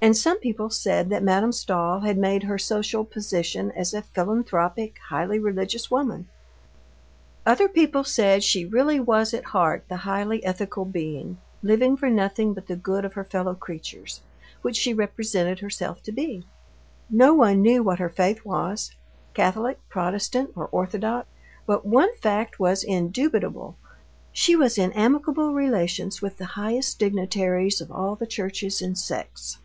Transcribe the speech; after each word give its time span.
And 0.00 0.16
some 0.16 0.38
people 0.38 0.70
said 0.70 1.10
that 1.10 1.24
Madame 1.24 1.50
Stahl 1.50 1.98
had 2.00 2.16
made 2.18 2.44
her 2.44 2.56
social 2.56 3.04
position 3.04 3.72
as 3.72 3.92
a 3.92 4.02
philanthropic, 4.02 4.96
highly 5.08 5.40
religious 5.40 5.90
woman; 5.90 6.28
other 7.44 7.66
people 7.68 8.04
said 8.04 8.44
she 8.44 8.64
really 8.64 9.00
was 9.00 9.34
at 9.34 9.46
heart 9.46 9.82
the 9.88 9.96
highly 9.96 10.44
ethical 10.44 10.84
being, 10.84 11.38
living 11.64 11.96
for 11.96 12.08
nothing 12.10 12.54
but 12.54 12.68
the 12.68 12.76
good 12.76 13.04
of 13.04 13.14
her 13.14 13.24
fellow 13.24 13.56
creatures, 13.56 14.20
which 14.62 14.76
she 14.76 14.94
represented 14.94 15.58
herself 15.58 16.00
to 16.04 16.12
be. 16.12 16.44
No 17.10 17.34
one 17.34 17.60
knew 17.60 17.82
what 17.82 17.98
her 17.98 18.08
faith 18.08 18.44
was—Catholic, 18.44 19.80
Protestant, 19.88 20.50
or 20.54 20.68
Orthodox. 20.70 21.26
But 21.66 21.84
one 21.84 22.14
fact 22.18 22.60
was 22.60 22.84
indubitable—she 22.84 24.54
was 24.54 24.78
in 24.78 24.92
amicable 24.92 25.52
relations 25.54 26.22
with 26.22 26.36
the 26.38 26.44
highest 26.54 27.00
dignitaries 27.00 27.80
of 27.80 27.90
all 27.90 28.14
the 28.14 28.28
churches 28.28 28.80
and 28.80 28.96
sects. 28.96 29.58